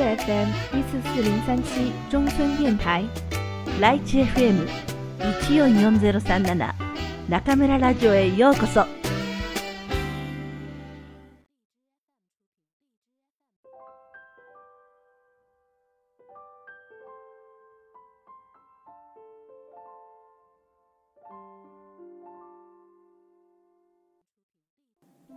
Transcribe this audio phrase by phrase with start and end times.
[0.00, 3.04] FM 一四四零三七中村電台
[3.80, 4.66] ライチ FM
[5.18, 6.74] 一四四ゼロ三七
[7.28, 8.86] 中村ラジオへようこそ。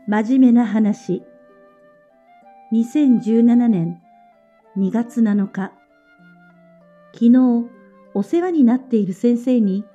[0.07, 1.23] 真面目な話。
[2.73, 4.02] 2017年
[4.75, 5.71] 2月7日。
[7.13, 7.69] 昨日、
[8.15, 9.85] お世話になっている先生に、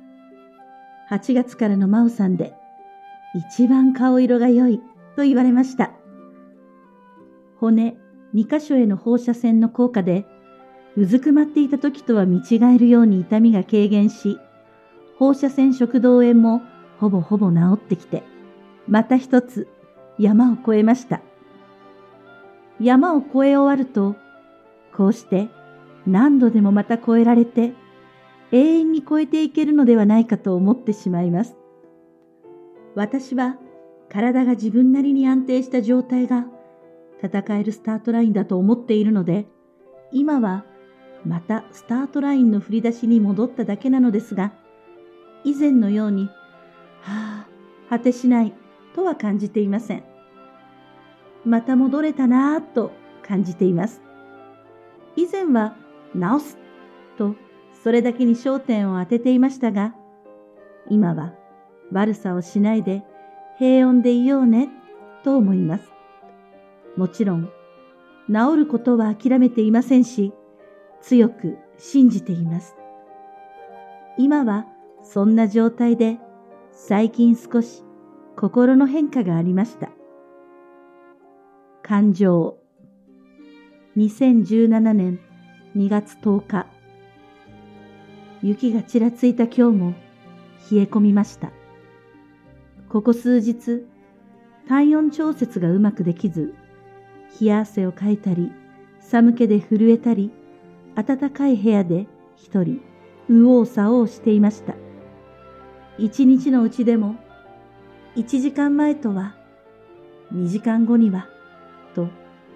[1.10, 2.54] 8月からの真央さんで、
[3.34, 4.80] 一番顔色が良い
[5.16, 5.90] と言われました。
[7.58, 7.96] 骨
[8.36, 10.26] 2箇所への放射線の効果で、
[10.96, 14.38] うずくまっていた時とは見違えるように痛みが軽減し、
[15.18, 16.62] 放射線食道炎も
[17.00, 18.22] ほぼほぼ治ってきて、
[18.86, 19.66] また一つ
[20.20, 21.20] 山を越えました。
[22.80, 24.14] 山を越え終わると、
[24.98, 25.48] こうして
[26.08, 27.72] 何度でもまた越えられて、
[28.50, 31.56] 永遠に越えていけるのではないかと思ってしまいます。
[32.96, 33.58] 私は
[34.08, 36.46] 体が自分なりに安定した状態が
[37.22, 39.46] 戦えるスタートラインだと思っているので、
[40.10, 40.64] 今は
[41.24, 44.52] またスタートラインの振り出しに戻っただけなのですが、
[45.44, 46.26] 以前のように、
[47.02, 47.46] はあ、
[47.88, 48.52] 果てしない
[48.96, 50.02] とは感じていません。
[51.44, 52.90] また戻れたなぁと
[53.22, 54.07] 感じています。
[55.18, 55.74] 以前は
[56.14, 56.56] 直す
[57.16, 57.34] と
[57.82, 59.92] それだけに焦点を当てていましたが、
[60.88, 61.34] 今は
[61.90, 63.02] 悪さをしないで
[63.58, 64.68] 平穏でいようね
[65.24, 65.90] と思います。
[66.96, 67.50] もちろん
[68.28, 70.32] 治ることは諦めていませんし、
[71.00, 72.76] 強く信じています。
[74.18, 74.66] 今は
[75.02, 76.18] そんな状態で
[76.70, 77.82] 最近少し
[78.36, 79.90] 心の変化がありました。
[81.82, 82.56] 感情
[83.98, 85.18] 2017年
[85.76, 86.66] 2月10日
[88.44, 89.94] 雪がちらついた今日も
[90.70, 91.50] 冷え込みました。
[92.88, 93.84] ここ数日
[94.68, 96.54] 体温調節がうまくできず
[97.40, 98.52] 冷や汗をかいたり
[99.00, 100.30] 寒気で震えたり
[100.94, 102.06] 暖かい部屋で
[102.36, 102.80] 一人
[103.28, 104.74] 右往左往していました。
[105.98, 107.16] 一日のうちでも
[108.14, 109.34] 1時間前とは、
[110.32, 111.28] 2時間後には、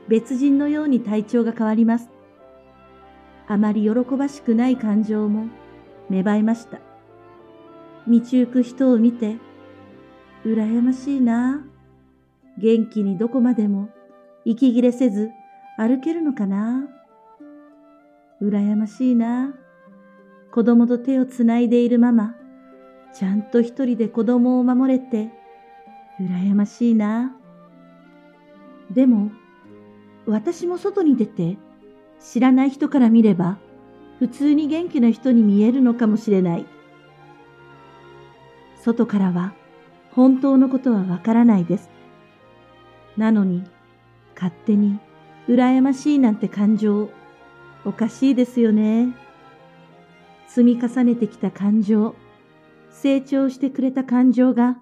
[0.08, 2.10] 別人のように体調が変わります。
[3.48, 5.46] あまり喜ばしくない感情も
[6.08, 6.78] 芽生えました。
[8.08, 9.36] 道行く人を見て、
[10.44, 11.64] 羨ましいな。
[12.58, 13.88] 元気にどこまでも
[14.44, 15.30] 息切れせず
[15.78, 16.88] 歩けるのかな。
[18.40, 19.54] 羨ましいな。
[20.50, 22.34] 子供と手をつないでいるママ、
[23.14, 25.30] ちゃんと一人で子供を守れて、
[26.20, 27.34] 羨ましいな。
[28.90, 29.30] でも、
[30.26, 31.56] 私も外に出て、
[32.20, 33.58] 知らない人から見れば、
[34.18, 36.66] 普通に元気な人に見えるのかもしれない。
[38.76, 39.54] 外からは、
[40.12, 41.90] 本当のことはわからないです。
[43.16, 43.64] なのに、
[44.34, 44.98] 勝手に、
[45.48, 47.10] 羨ましいなんて感情、
[47.84, 49.14] おかしいですよね。
[50.46, 52.14] 積み重ねてきた感情、
[52.90, 54.78] 成長してくれた感情が、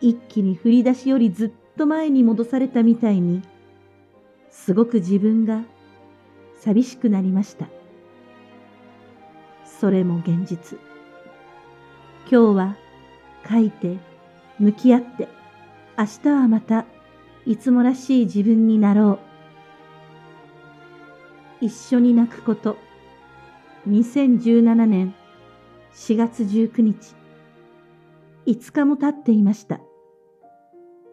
[0.00, 3.42] 一気に振り出しよりずっと前に戻されたみたいに、
[4.56, 5.62] すごく自分が
[6.58, 7.68] 寂しくなりました。
[9.64, 10.80] それも現実。
[12.28, 12.76] 今日は
[13.48, 13.98] 書いて、
[14.58, 15.28] 向き合って、
[15.96, 16.84] 明日はまた
[17.44, 19.20] いつもらしい自分になろ
[21.60, 21.66] う。
[21.66, 22.76] 一緒に泣くこと。
[23.86, 25.14] 2017年
[25.94, 27.14] 4月19日。
[28.46, 29.80] 5日も経っていました。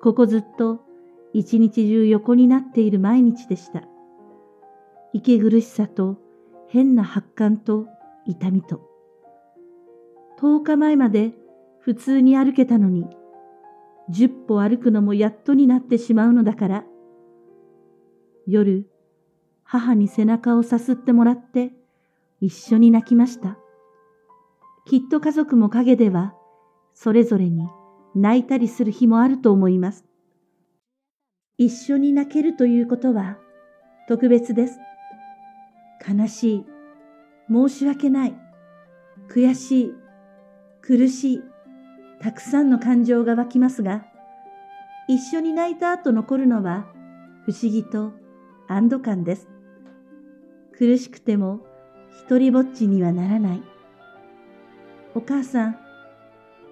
[0.02, 0.93] ここずっと
[1.34, 3.84] 一日中横になっている毎日でした。
[5.14, 6.18] 息苦しさと
[6.68, 7.88] 変な発汗と
[8.26, 8.82] 痛みと。
[10.40, 11.34] 10日前まで
[11.80, 13.06] 普通に歩けたのに、
[14.12, 16.86] 10歩歩くのもやっとになってしまうのだから。
[18.48, 18.90] 夜、
[19.64, 21.72] 母に背中をさすってもらって
[22.42, 23.58] 一緒に泣きました。
[24.86, 26.36] きっと家族も陰では
[26.94, 27.68] それぞれに
[28.16, 30.06] 泣いたりする日もあると思います。
[31.60, 33.38] 一緒に泣けるということは
[34.08, 34.80] 特別です。
[36.08, 36.66] 悲しい、
[37.48, 38.36] 申し訳ない、
[39.30, 39.94] 悔しい、
[40.82, 41.44] 苦しい、
[42.20, 44.04] たくさんの感情が湧きますが、
[45.08, 46.88] 一緒に泣いた後残るのは
[47.46, 48.14] 不思議と
[48.68, 49.48] 安堵感です。
[50.76, 51.60] 苦しくても
[52.26, 53.64] 一人ぼっちにはならない。
[55.14, 55.78] お母さん、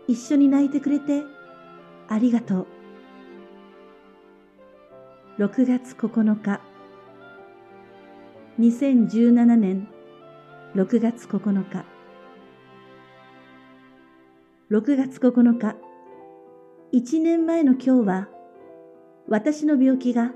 [0.08, 1.24] 一緒に泣いてくれて
[2.08, 2.81] ありがとう。
[5.42, 6.62] 6月9日。
[8.60, 9.88] 2017年
[10.76, 11.84] 6月9日。
[14.70, 15.76] 6月9日。
[16.94, 18.28] 1年前の今日は
[19.28, 20.32] 私の病気が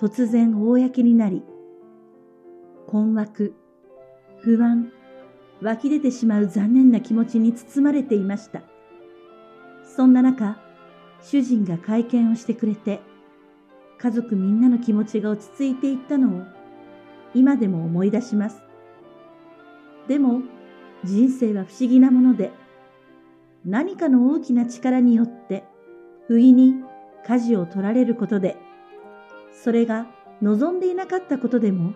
[0.00, 1.44] 突然公になり
[2.88, 3.54] 困惑
[4.40, 4.90] 不安
[5.62, 8.62] 湧き出てしまう残念な気持ちに包まれていました。
[9.84, 10.58] そんな中
[11.22, 13.08] 主人が会見をしてくれて
[14.00, 16.42] 家族みんなの気持ちが落ち着いていったのを
[17.34, 18.62] 今でも思い出します。
[20.08, 20.40] でも
[21.04, 22.50] 人生は不思議なもので
[23.64, 25.64] 何かの大きな力によって
[26.26, 26.74] 不意に
[27.26, 28.56] 舵を取られることで
[29.52, 30.06] それが
[30.40, 31.92] 望んでいなかったことでも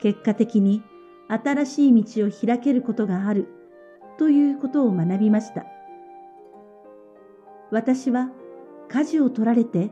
[0.00, 0.82] 結果的に
[1.28, 3.48] 新しい道を開けることがある
[4.18, 5.66] ということを学びました。
[7.70, 8.30] 私は
[8.88, 9.90] 舵を取られて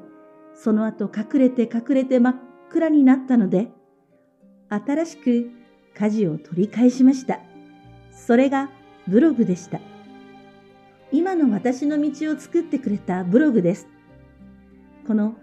[0.55, 2.37] その後隠れて隠れて真っ
[2.71, 3.71] 暗になったので、
[4.69, 5.51] 新しく
[5.95, 7.41] 舵を取り返しました。
[8.13, 8.71] それが
[9.09, 9.81] ブログでした。
[11.13, 13.89] 今の私の道を作ってくれたブログです。
[15.07, 15.35] この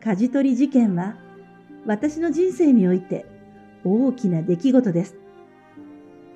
[0.00, 1.16] 舵取り事件は
[1.84, 3.26] 私の人生において
[3.84, 5.16] 大きな出来事です。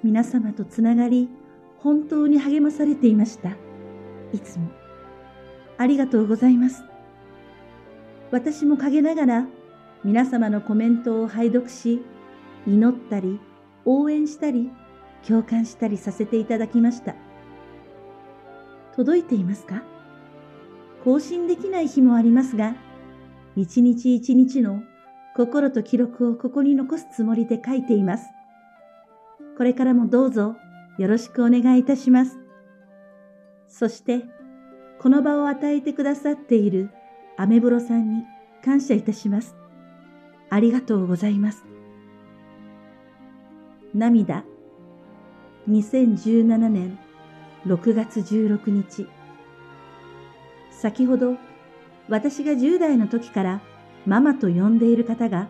[0.02, 1.28] 皆様とつながり
[1.78, 3.50] 本当に励まされていました。
[4.32, 4.70] いつも
[5.78, 6.89] ありがとうございます。
[8.30, 9.46] 私も陰ながら
[10.04, 12.02] 皆様のコメントを拝読し、
[12.66, 13.40] 祈ったり、
[13.84, 14.70] 応援したり、
[15.26, 17.14] 共感したりさせていただきました。
[18.94, 19.82] 届いていますか？
[21.04, 22.76] 更新できない日もありますが、
[23.56, 24.82] 一日一日の
[25.36, 28.26] 心と記録をここに残すつもりで書いています。
[29.58, 30.56] これからもどうぞ
[30.98, 32.38] よろしくお願いいたします。
[33.66, 34.24] そして、
[35.00, 36.90] この場を与えてくださっている
[37.40, 38.25] アメブロさんに
[38.62, 39.56] 感謝いたします。
[40.50, 41.64] ありがとうございます。
[43.94, 44.44] 涙
[45.66, 46.98] 2017年
[47.64, 49.08] 6月16日
[50.70, 51.37] 先ほど
[52.10, 53.62] 私が10代の時から
[54.04, 55.48] ママと呼んでいる方が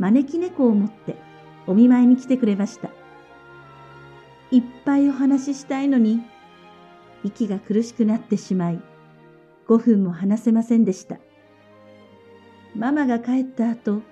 [0.00, 1.14] 招き猫を持って
[1.68, 2.90] お見舞いに来てくれました。
[4.50, 6.24] いっぱいお話ししたいのに
[7.22, 8.89] 息が苦しくなってしまい
[9.70, 11.18] 5分も話せませんでした。
[12.74, 14.02] ママが帰った後、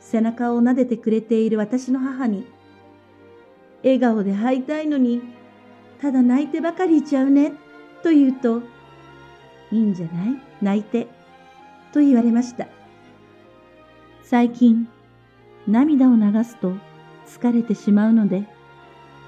[0.00, 2.46] 背中を撫でてくれている私の母に、
[3.82, 5.20] 笑顔で会いたいのに、
[6.00, 7.52] ただ泣いてばかりいちゃうね、
[8.02, 8.62] と言うと、
[9.70, 10.42] いいんじゃない？
[10.62, 11.06] 泣いて、
[11.92, 12.66] と言われました。
[14.22, 14.88] 最近、
[15.66, 16.72] 涙を流すと
[17.26, 18.48] 疲れてしまうので、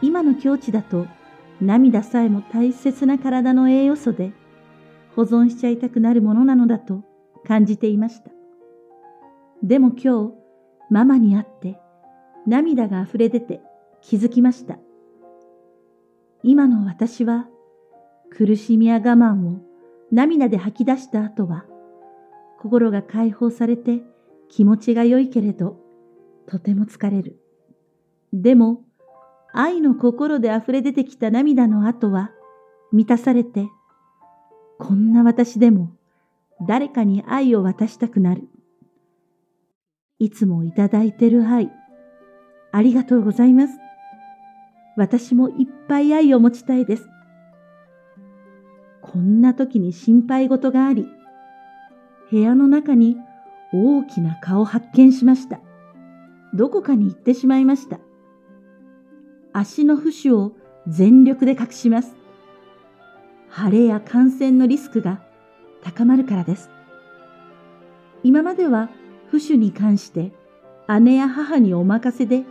[0.00, 1.06] 今の境地だと
[1.60, 4.32] 涙さえも大切な体の栄養素で、
[5.20, 7.04] 保存しちゃいたくなるものなのだと
[7.46, 8.30] 感じていました。
[9.62, 10.32] でも今日、
[10.88, 11.78] ママに会って
[12.46, 13.60] 涙が溢れ出て
[14.00, 14.78] 気づきました。
[16.42, 17.48] 今の私は
[18.30, 19.58] 苦しみや我慢を
[20.10, 21.66] 涙で吐き出した後は
[22.58, 24.00] 心が解放されて
[24.48, 25.76] 気持ちが良いけれど
[26.46, 27.38] とても疲れる。
[28.32, 28.84] でも
[29.52, 32.30] 愛の心で溢れ出てきた涙の後は
[32.90, 33.68] 満たされて
[34.80, 35.92] こんな私でも
[36.66, 38.48] 誰かに愛を渡したくなる。
[40.18, 41.70] いつもいただいてる愛、
[42.72, 43.74] ありがとうございます。
[44.96, 47.06] 私もいっぱい愛を持ちたいです。
[49.02, 51.06] こんな時に心配事があり、
[52.30, 53.16] 部屋の中に
[53.74, 55.60] 大きな顔を発見しました。
[56.54, 58.00] どこかに行ってしまいました。
[59.52, 60.52] 足の節を
[60.88, 62.19] 全力で隠します。
[63.50, 65.20] 腫れや感染のリスクが
[65.82, 66.70] 高まるからです。
[68.22, 68.90] 今までは
[69.30, 70.32] 不種に関して
[71.00, 72.44] 姉や母にお任せで、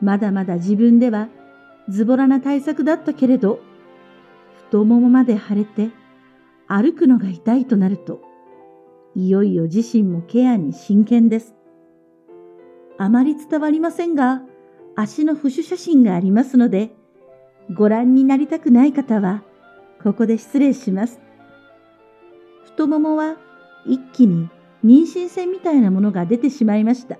[0.00, 1.28] まだまだ自分では
[1.88, 3.60] ズボラな対策だったけれど、
[4.66, 5.90] 太ももまで腫れて
[6.66, 8.20] 歩くのが痛いとなると、
[9.14, 11.54] いよいよ自身もケアに真剣です。
[12.98, 14.42] あまり伝わりませんが、
[14.94, 16.90] 足の浮腫写真がありますので、
[17.74, 19.42] ご覧になりたくない方は、
[20.02, 21.20] ここで失礼します。
[22.64, 23.36] 太ももは
[23.86, 24.48] 一気に
[24.84, 27.18] 妊娠線みたいなものが出てしまいました。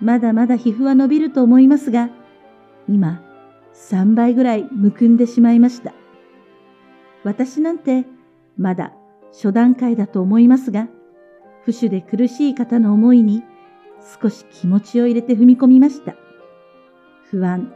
[0.00, 2.08] まだまだ皮膚は伸びると思いますが、
[2.88, 3.22] 今
[3.74, 5.92] 3倍ぐらいむくんでしまいました。
[7.24, 8.06] 私なんて
[8.56, 8.94] まだ
[9.32, 10.88] 初段階だと思いますが、
[11.64, 13.42] 不腫で苦しい方の思いに
[14.22, 16.14] 少し気持ちを入れて踏み込みました。
[17.30, 17.74] 不安。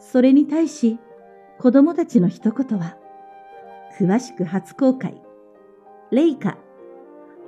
[0.00, 0.98] それに対し、
[1.60, 2.96] 子供たちの一言は、
[3.98, 5.20] 詳しく初公開。
[6.12, 6.56] レイカ。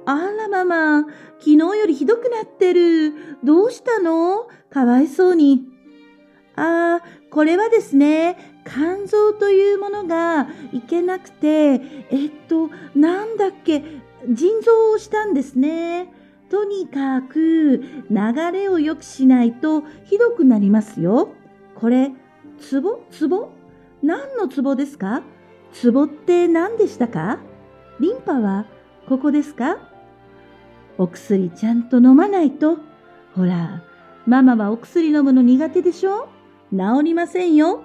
[0.05, 1.05] あらママ、
[1.38, 3.12] 昨日よりひどくなってる。
[3.45, 4.49] どうしたの？
[4.69, 5.64] かわいそうに。
[6.57, 8.37] ああ、これはですね、
[8.67, 13.85] 肝臓というものがいけなくて、えっと、なんだっけ、
[14.29, 16.12] 腎臓をしたんですね。
[16.50, 17.79] とにかく
[18.11, 21.29] 流れを良くしないとひどくなりますよ。
[21.76, 22.11] これ、
[22.59, 23.05] ツボ？
[23.12, 23.50] ツボ？
[24.02, 25.23] 何のツボですか？
[25.73, 27.38] ツボって何でしたか？
[28.00, 28.66] リンパは
[29.09, 29.78] ここですか？
[30.99, 32.78] お薬ちゃんと飲まないと。
[33.35, 33.83] ほら、
[34.26, 36.28] ママはお薬飲むの苦手でしょ？
[36.73, 37.83] 治りませんよ。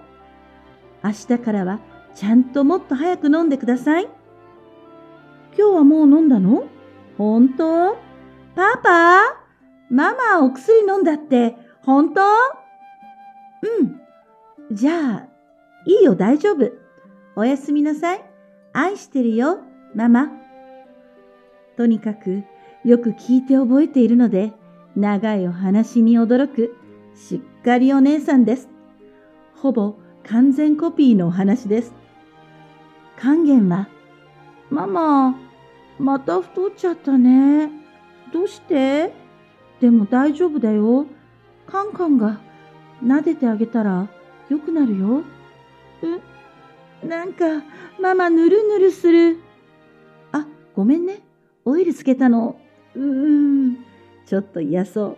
[1.03, 1.79] 明日からは
[2.13, 4.07] ちゃんともっと早く飲んでください。
[5.57, 6.65] 今日はもう飲んだの？
[7.17, 7.97] 本当？
[8.55, 9.19] パパ？
[9.89, 11.55] ママお薬飲んだって？
[11.83, 12.21] 本当？
[12.21, 14.01] うん。
[14.75, 15.27] じゃあ、
[15.85, 16.71] いいよ大丈夫。
[17.35, 18.25] おやすみなさい。
[18.73, 19.59] 愛してるよ、
[19.93, 20.31] ママ。
[21.77, 22.43] とにかく、
[22.83, 24.53] よく聞いて覚えているので、
[24.95, 26.75] 長いお話に驚く、
[27.13, 28.67] しっかりお姉さんです。
[29.55, 29.95] ほぼ
[30.27, 31.93] 完全コピーのお話です。
[33.17, 33.87] 還元は、
[34.69, 35.35] ママ、
[35.99, 37.69] また太っちゃったね。
[38.33, 39.13] どうして？
[39.79, 41.05] でも大丈夫だよ。
[41.67, 42.39] カンカンが
[43.03, 44.07] 撫でてあげたら
[44.49, 45.23] 良くなるよ。
[46.03, 47.63] うなんか、
[48.01, 49.37] ママぬるぬるする。
[50.31, 51.21] あ、ごめんね。
[51.65, 52.59] オイルつけたの。
[52.95, 53.77] うーん。
[54.25, 55.17] ちょっと嫌そう。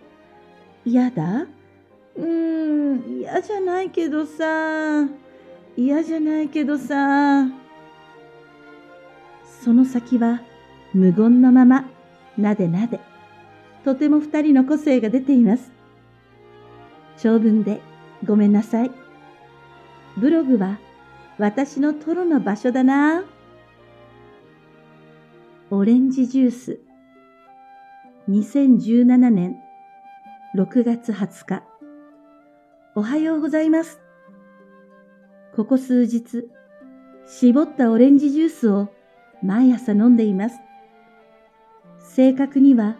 [0.84, 1.46] 嫌だ？
[2.16, 5.06] うーん、嫌じゃないけどさ。
[5.76, 7.46] 嫌じゃないけどさ。
[9.62, 10.40] その先は
[10.94, 11.88] 無言のまま、
[12.36, 13.00] なでなで。
[13.84, 15.70] とても二人の個性が出ています。
[17.16, 17.80] 長文で
[18.24, 18.90] ごめんなさい。
[20.20, 20.80] ブログは
[21.38, 23.22] 私のトロの場所だな。
[25.70, 26.80] オレンジジュース。
[28.28, 29.56] 2017年
[30.56, 31.62] 6月20日。
[32.96, 34.00] おはようございます。
[35.54, 36.48] ここ数日、
[37.28, 38.88] 絞ったオレンジジュースを
[39.40, 40.58] 毎朝飲んでいます。
[42.00, 42.96] 正確には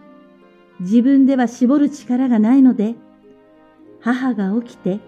[0.78, 2.94] 自分では絞る力がないので、
[4.00, 5.00] 母が起きて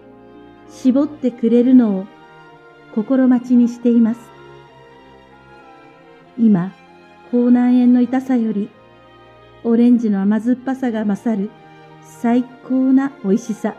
[0.71, 2.07] 絞ってくれるのを
[2.95, 4.19] 心待ちにしています。
[6.39, 6.73] 今、
[7.29, 8.69] 口内炎の痛さより、
[9.63, 11.51] オレンジの甘酸っぱさが勝る
[12.01, 13.75] 最高な美味しさ。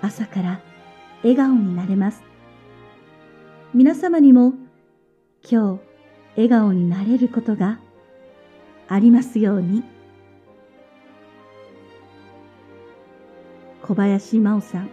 [0.00, 0.60] 朝から
[1.22, 2.22] 笑顔になれます。
[3.74, 4.54] 皆様にも
[5.48, 5.80] 今日
[6.36, 7.78] 笑顔になれることが
[8.88, 9.93] ありますように。
[13.86, 14.88] 小林真央さん、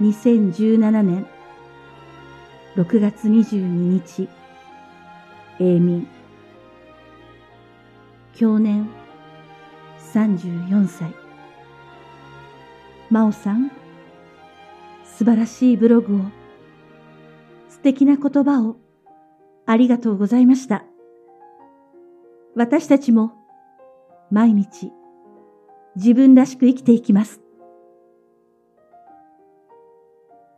[0.00, 1.26] 2017年
[2.74, 4.30] 6月22日、
[5.60, 6.08] 永民。
[8.34, 8.88] 去年
[10.14, 11.12] 34歳。
[13.10, 13.70] 真央さん、
[15.04, 16.20] 素晴らしいブログを、
[17.68, 18.76] 素敵な言葉を
[19.66, 20.86] ありがとうございました。
[22.54, 23.32] 私たちも
[24.30, 24.90] 毎日
[25.96, 27.40] 自分らしく生きていきます。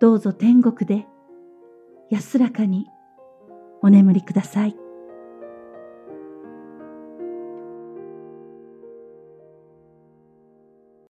[0.00, 1.06] どうぞ天国で
[2.10, 2.86] 安らかに
[3.82, 4.85] お眠りください。